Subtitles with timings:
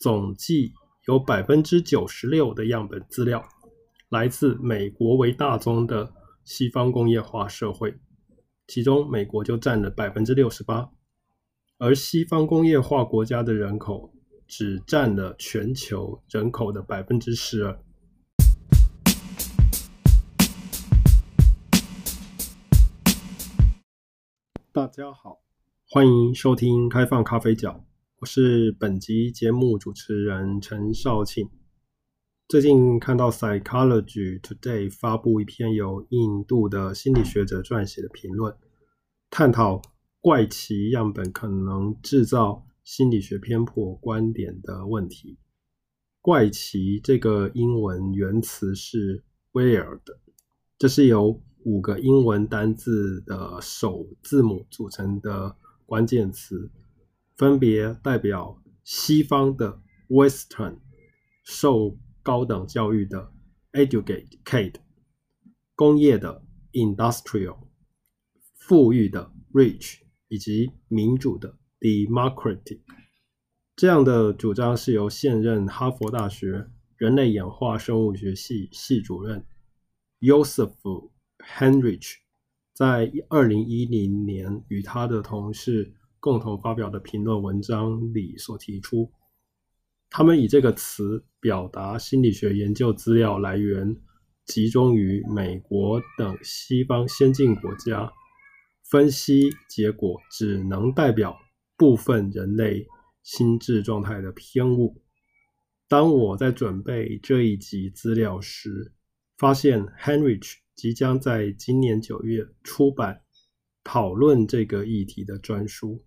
[0.00, 0.72] 总计
[1.06, 3.46] 有百分之九十六的样本资料
[4.08, 7.94] 来自美国为大宗的西方工业化社会，
[8.66, 10.90] 其中美国就占了百分之六十八，
[11.76, 14.10] 而西方工业化国家的人口
[14.48, 17.78] 只占了全球人口的百分之十二。
[24.72, 25.42] 大家好，
[25.86, 27.84] 欢迎收听开放咖啡角，
[28.20, 31.48] 我是本集节目主持人陈少庆。
[32.48, 38.54] 最近看到《Psychology Today》发布一篇由印度的心理学者撰写的评论，
[39.30, 39.80] 探讨
[40.20, 45.38] 怪奇样本可能制造心理学偏颇观点的问题。
[46.20, 50.02] 怪奇这个英文原词是 weird，
[50.76, 55.56] 这是由五个英文单字的首字母组成的
[55.86, 56.70] 关键词，
[57.40, 60.80] 分别代表西方的 Western，
[61.42, 63.32] 受高等教育的
[63.72, 64.74] educate，
[65.74, 67.66] 工业的 industrial，
[68.58, 72.80] 富裕的 rich，以及民主的 democratic。
[73.74, 79.46] 这样的主张是由现任哈佛大学人类演化生物学系系主任
[80.20, 80.74] Joseph
[81.38, 82.16] Henrich
[82.74, 89.10] 在二零一零年与他的同事共同发表的评论文章里所提出，
[90.10, 93.96] 他们以这个词表达心理学研究资料来源
[94.44, 98.12] 集中于美国等西方先进国家，
[98.84, 101.38] 分析结果只能代表
[101.76, 102.86] 部分人类
[103.22, 105.02] 心智状态的偏误。
[105.88, 108.92] 当我在准备这一集资料时，
[109.38, 113.22] 发现 Henrich 即将在今年九月出版
[113.82, 116.04] 讨论这个议题的专书，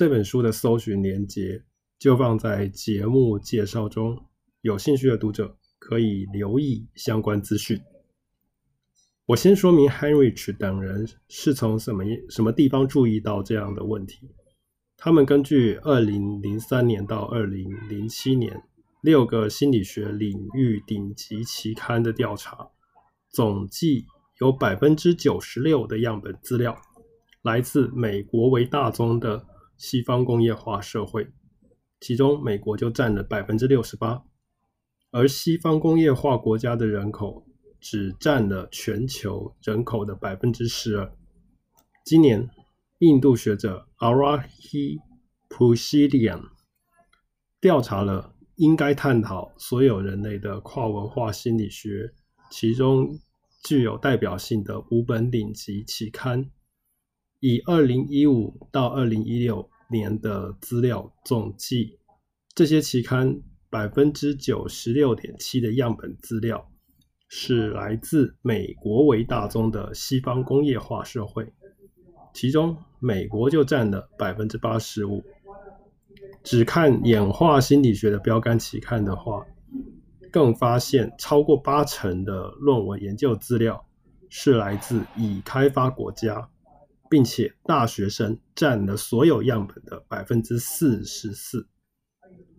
[0.00, 1.62] 这本书的搜寻连接
[1.98, 4.18] 就放在节目介绍中，
[4.62, 7.78] 有兴趣的读者可以留意相关资讯。
[9.26, 14.30] 我先说明 Henrich 等人是从什么什么地方注意到这样的问题。
[14.96, 18.62] 他们根据二零零三年到二零零七年
[19.02, 22.70] 六个心理学领域顶级期刊的调查。
[23.28, 24.06] 总计
[24.40, 26.74] 有百分之九十六的样本资料
[27.42, 29.44] 来自美国为大宗的
[29.80, 31.32] 西方工业化社会，
[32.00, 34.22] 其中美国就占了百分之六十八，
[35.10, 37.46] 而西方工业化国家的人口
[37.80, 41.10] 只占了全球人口的百分之十二。
[42.04, 42.50] 今年，
[42.98, 45.00] 印度学者 Arahi
[45.48, 46.42] Pushilyan
[47.58, 52.12] 调查了应该探讨所有人类的跨文化心理学。
[52.50, 53.18] 其中
[53.64, 56.50] 具有代表性的五本顶级期刊，
[57.40, 61.98] 以二零一五到二零一六年的资料总计，
[62.54, 63.40] 这些期刊
[63.70, 66.70] 百分之九十六点七的样本资料
[67.28, 71.50] 是来自美国为大宗的西方工业化社会，
[72.34, 75.22] 其中美国就占了百分之八十五。
[76.42, 79.46] 只看演化心理学的标杆期刊的话，
[80.30, 83.82] 更发现，超过八成的论文研究资料
[84.28, 86.48] 是来自已开发国家，
[87.10, 91.68] 并且大学生占了所有样本的百分之四十四。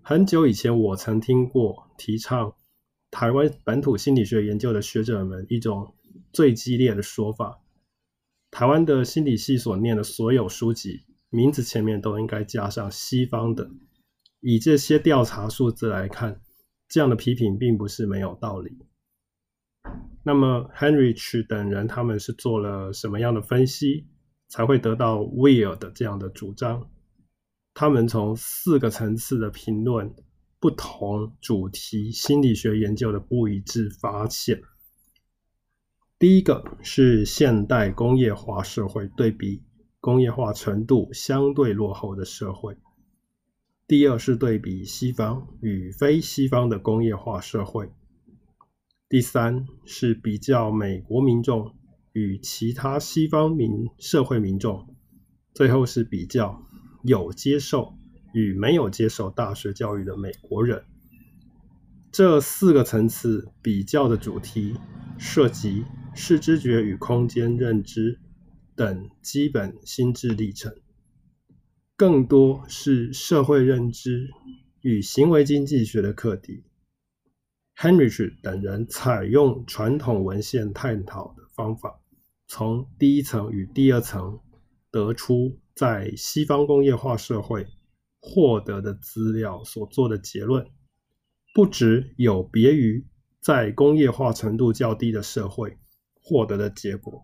[0.03, 2.53] 很久以前，我曾听过提倡
[3.09, 5.95] 台湾本土心理学研究的学者们一种
[6.31, 7.59] 最激烈的说法：
[8.51, 13.71] 台湾的心理系所念的所有书籍，名字前面都应该加上西方的。
[14.39, 16.39] 以这些调查数字来看。
[16.93, 18.77] 这样的批评并不是没有道理。
[20.25, 24.07] 那么，Henrich 等人他们是做了什么样的分析，
[24.51, 26.89] 才会得到 Will 的这样的主张？
[27.73, 30.13] 他们从四个层次的评论
[30.59, 34.61] 不同主题心理学研究的不一致发现。
[36.19, 39.63] 第一个是现代工业化社会对比
[40.01, 42.75] 工业化程度相对落后的社会。
[43.87, 47.89] 第二是对比西方与非西方的工业化社会，
[49.07, 51.73] 第三是比较美国民众
[52.13, 54.95] 与其他西方民社会民众，
[55.53, 56.65] 最后是比较
[57.03, 57.93] 有接受
[58.33, 60.83] 与没有接受大学教育的美国人。
[62.11, 64.75] 这四个层次比较的主题
[65.17, 68.19] 涉及视知觉与空间认知
[68.75, 70.75] 等基本心智历程。
[71.95, 74.29] 更多是社会认知
[74.81, 76.63] 与行为经济学的课题。
[77.77, 82.00] Henrich 等人采用传统文献探讨的方法，
[82.53, 84.41] 从第一层与第二层
[84.91, 87.65] 得出，在西方工业化社会
[88.19, 90.67] 获得的资料所做的结论，
[91.53, 93.07] 不只有别于
[93.39, 95.77] 在工业化程度较低的社会
[96.21, 97.23] 获得的结果，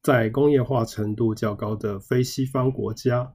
[0.00, 3.34] 在工业化程度较高的非西方国家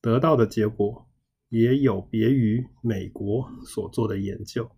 [0.00, 1.10] 得到的结果，
[1.50, 4.70] 也有别于美国所做的研究。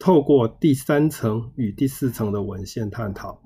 [0.00, 3.40] 透过第三层与第四层的文献探讨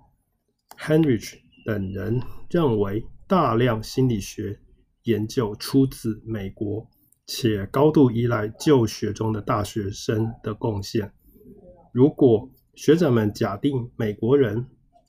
[0.79, 4.61] ，Henrich 等人认为大量心理学
[5.03, 6.89] 研究出自美国，
[7.27, 11.13] 且高度依赖就学中的大学生的贡献。
[11.93, 14.67] 如果学者们假定美国人，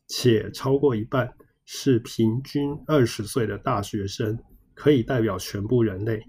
[0.07, 1.35] 且超过一半
[1.65, 4.39] 是平均二十岁的大学生，
[4.73, 6.25] 可以代表全部人类，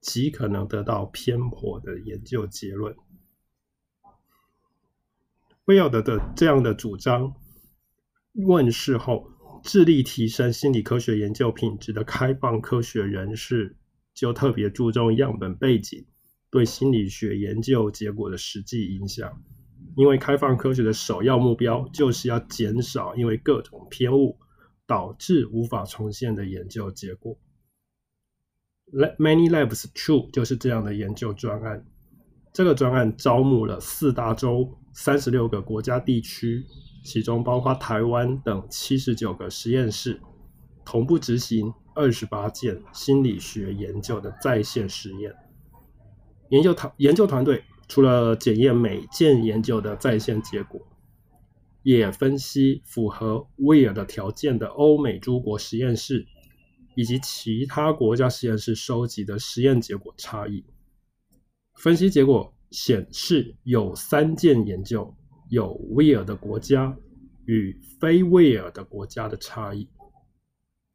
[0.00, 2.96] 极可能得到偏颇的研究结论。
[5.66, 7.34] 威尔德的这样的主张
[8.46, 9.30] 问世后，
[9.64, 13.76] 致力提升心理科学研究品质的开放科学人士
[14.14, 16.06] 就特别注重样本背景
[16.50, 19.42] 对心理学研究结果的实际影响，
[19.96, 24.38] 因为开放科学的首要目标就是要减少因为各种偏误
[24.86, 27.36] 导致无法重现的研究结果。
[28.90, 31.84] Many Labs True 就是这样的研究专案。
[32.54, 36.64] 这个专案招募了四大洲三十六个国家地区，
[37.08, 40.20] 其中包括台湾等七十九个实验室，
[40.84, 45.34] 同步执行二十八件心理学研究的在线实验。
[46.50, 50.86] 研究团研究团队除了检验每件研究的在线结果，
[51.82, 56.26] 也分析符合威尔的条件的欧美诸国实验室
[56.94, 60.62] 以及其他国家实验室收集的实验结果差异。
[61.74, 65.14] 分析结果显示，有三件研究
[65.48, 66.96] 有威尔的国家
[67.44, 69.88] 与非威尔的国家的差异。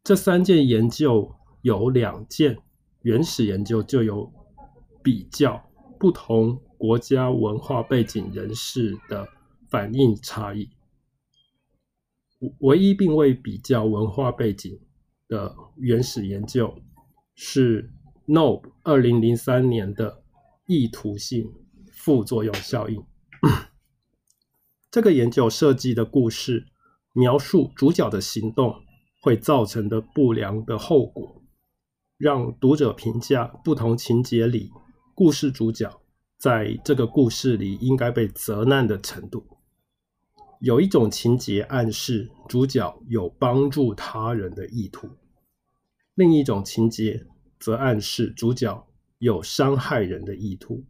[0.04, 2.58] 这三件研究有两件
[3.02, 4.32] 原始研究就有
[5.02, 5.70] 比较
[6.00, 9.28] 不同国家文化背景人士的
[9.70, 10.70] 反应差异。
[12.60, 14.80] 唯一并未比较文化背景
[15.30, 16.76] 的原始研究
[17.36, 17.90] 是
[18.28, 20.24] Knob 二零零三年的。
[20.66, 21.52] 意图性
[21.92, 23.04] 副作用效应。
[24.94, 26.68] 这个研究设计的故事
[27.13, 28.84] 描述主角的行动
[29.24, 31.42] 会造成的不良的后果，
[32.16, 34.69] 让读者评价不同情节里
[35.16, 36.00] 故事主角
[36.38, 39.57] 在这个故事里应该被责难的程度。
[40.60, 45.10] 有一种情节暗示主角有帮助他人的意图，
[46.13, 47.25] 另一种情节
[47.60, 48.88] 则暗示主角。
[49.18, 50.84] 有伤害人的意图。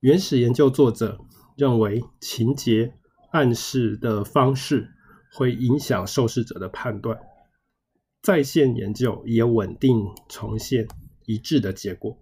[0.00, 1.20] 原始研究作者
[1.58, 2.94] 认为，情节
[3.32, 4.94] 暗示的方式
[5.32, 7.18] 会影响受试者的判断。
[8.22, 10.86] 在线研究也稳定重现
[11.26, 12.16] 一致的结果。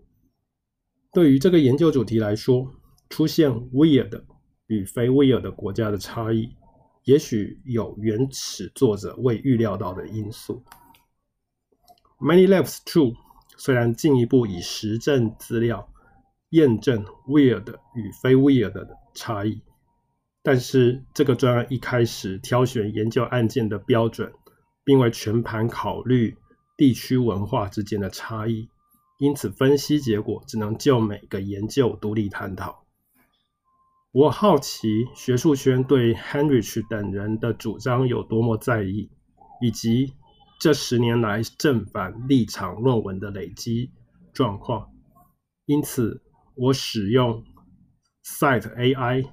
[1.12, 2.72] 对于这个研究主题来说，
[3.10, 4.22] 出现 weird
[4.68, 6.56] 与非 weird 的国家的差异，
[7.04, 10.64] 也许有原始作者未预料到的因素。
[12.18, 13.14] Many Lives true。
[13.58, 15.90] 虽然进一步以实证资料
[16.50, 19.60] 验证 weird 与非 weird 的差异，
[20.42, 24.32] 但是这个专案一开始挑选研究案件的标准，
[24.84, 26.36] 并未全盘考虑
[26.76, 28.68] 地区文化之间的差异，
[29.18, 32.84] 因此分析结果只能就每个研究独立探讨。
[34.12, 39.10] 我好奇学术圈对 Henrich 等人的主张有多么在意，
[39.60, 40.14] 以及。
[40.58, 43.90] 这十年来正反立场论文的累积
[44.32, 44.88] 状况，
[45.66, 46.22] 因此
[46.56, 47.44] 我使用
[48.24, 49.28] Site AI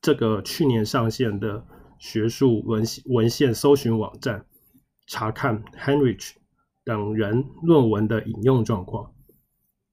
[0.00, 1.66] 这个去年上线的
[1.98, 4.46] 学术文文献搜寻网站，
[5.06, 6.32] 查看 Henrich
[6.84, 9.12] 等人论文的引用状况。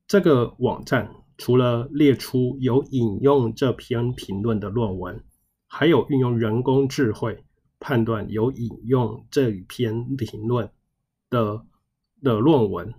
[0.08, 5.24] 这个网站除了列出有引用这篇评论的论文，
[5.68, 7.44] 还有运用人工智慧。
[7.86, 10.72] 判断有引用这篇评论
[11.30, 11.66] 的
[12.22, 12.94] 的论文，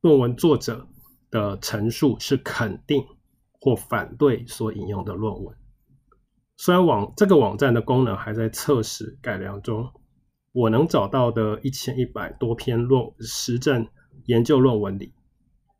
[0.00, 0.88] 论文作者
[1.34, 3.04] 的陈述是肯定
[3.50, 5.56] 或反对所引用的论文。
[6.56, 9.90] 虽然网这个网站的功能还在测试改良中，
[10.52, 13.88] 我能找到的一千一百多篇论实证
[14.26, 15.12] 研究论文里，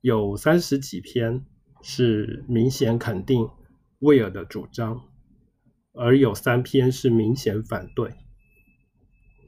[0.00, 1.46] 有三十几篇
[1.82, 3.48] 是明显肯定
[4.00, 5.02] 威尔的主张，
[5.92, 8.10] 而有三篇是明显反对。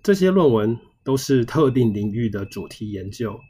[0.04, 3.40] 这些论文都是特定领域的主题研究，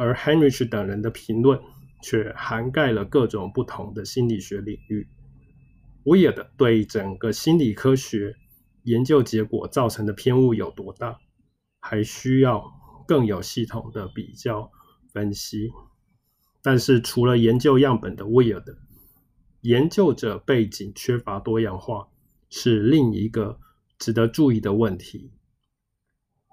[0.00, 1.60] 而 Henrich 等人的评论
[2.02, 5.06] 却涵盖了各种不同的心理学领域。
[6.04, 8.34] Weird 对整个心理科学
[8.84, 11.20] 研究结果造成的偏误有多大，
[11.80, 12.64] 还需要
[13.06, 14.72] 更有系统的比较
[15.12, 15.70] 分析。
[16.62, 18.78] 但是除了研究样本的 Weird，
[19.60, 22.08] 研究者背景缺乏多样化
[22.48, 23.60] 是另一个
[23.98, 25.30] 值得注意的问题。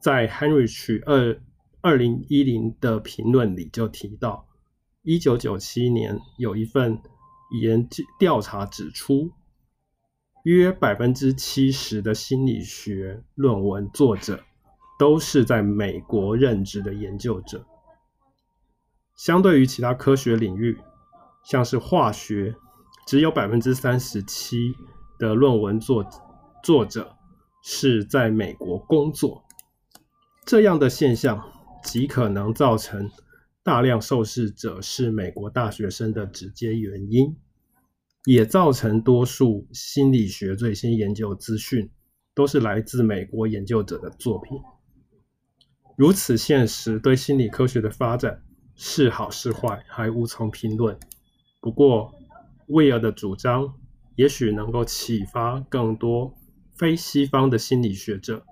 [0.04, 1.42] 在 Heinrich 二
[1.81, 4.48] 二零一零的评论里就提到，
[5.03, 7.01] 一九九七年有一份
[7.62, 9.31] 研究调查指出，
[10.43, 14.43] 约百分之七十的心理学论文作者
[15.00, 17.65] 都是在美国任职的研究者。
[19.15, 20.77] 相对于其他科学领域，
[21.43, 22.55] 像是化学，
[23.05, 24.74] 只有百分之三十七
[25.17, 26.05] 的论文作
[26.63, 27.15] 作者
[27.63, 29.43] 是在美国工作。
[30.46, 31.51] 这样的现象
[31.88, 33.10] 极可能造成
[33.63, 37.38] 大量受试者是美国大学生的直接原因，
[38.25, 41.89] 也造成多数心理学最新研究资讯
[42.36, 44.60] 都是来自美国研究者的作品。
[45.96, 48.44] 如此现实对心理科学的发展
[48.75, 51.00] 是好是坏还无从评论。
[51.62, 52.13] 不过，
[52.67, 53.74] 威尔的主张
[54.17, 56.38] 也许能够启发更多
[56.75, 58.46] 非西方的心理学者。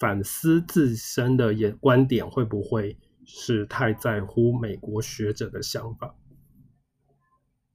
[0.00, 6.16] 反思自身的眼观点会不会是太在乎美国学者的想法？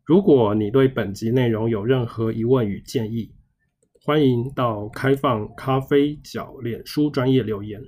[0.04, 3.32] 如果你对本集内容有任何疑问与建议，
[4.02, 7.82] 欢迎到开放咖啡角脸书专业留言。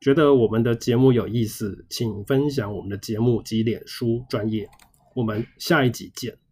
[0.00, 4.68] 觉得我们的节目有意思，请分享我们的节目及脸书专业。
[5.14, 6.45] 我们下一集见。